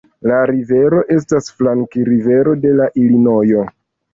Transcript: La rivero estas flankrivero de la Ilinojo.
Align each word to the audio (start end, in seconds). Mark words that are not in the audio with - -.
La 0.29 0.37
rivero 0.51 1.01
estas 1.17 1.51
flankrivero 1.59 2.57
de 2.65 2.73
la 2.81 2.89
Ilinojo. 3.03 3.71